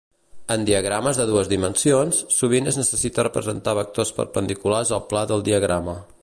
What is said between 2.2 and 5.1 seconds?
sovint es necessita representar vectors perpendiculars al